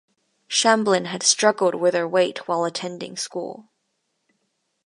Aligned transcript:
Shamblin 0.47 1.05
had 1.05 1.21
struggled 1.21 1.75
with 1.75 1.93
her 1.93 2.07
weight 2.07 2.47
while 2.47 2.65
attending 2.65 3.15
school. 3.15 3.69